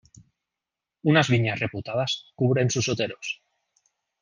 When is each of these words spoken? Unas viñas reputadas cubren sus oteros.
Unas 1.11 1.29
viñas 1.33 1.59
reputadas 1.65 2.11
cubren 2.39 2.71
sus 2.71 2.89
oteros. 2.93 3.27